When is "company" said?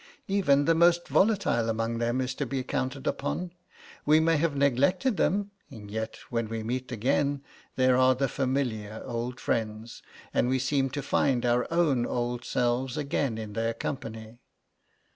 13.75-14.39